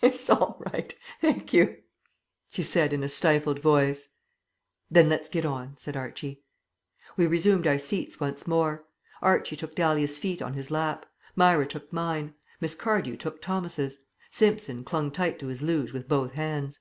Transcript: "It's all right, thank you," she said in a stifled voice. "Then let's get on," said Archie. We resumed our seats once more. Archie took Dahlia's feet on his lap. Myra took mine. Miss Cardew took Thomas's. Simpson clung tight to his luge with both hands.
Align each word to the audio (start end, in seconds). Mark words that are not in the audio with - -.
"It's 0.00 0.30
all 0.30 0.62
right, 0.72 0.94
thank 1.20 1.52
you," 1.52 1.78
she 2.50 2.62
said 2.62 2.92
in 2.92 3.02
a 3.02 3.08
stifled 3.08 3.58
voice. 3.58 4.10
"Then 4.88 5.08
let's 5.08 5.28
get 5.28 5.44
on," 5.44 5.76
said 5.76 5.96
Archie. 5.96 6.44
We 7.16 7.26
resumed 7.26 7.66
our 7.66 7.76
seats 7.80 8.20
once 8.20 8.46
more. 8.46 8.84
Archie 9.20 9.56
took 9.56 9.74
Dahlia's 9.74 10.18
feet 10.18 10.40
on 10.40 10.54
his 10.54 10.70
lap. 10.70 11.04
Myra 11.34 11.66
took 11.66 11.92
mine. 11.92 12.34
Miss 12.60 12.76
Cardew 12.76 13.16
took 13.16 13.42
Thomas's. 13.42 13.98
Simpson 14.30 14.84
clung 14.84 15.10
tight 15.10 15.40
to 15.40 15.48
his 15.48 15.62
luge 15.62 15.92
with 15.92 16.06
both 16.06 16.34
hands. 16.34 16.78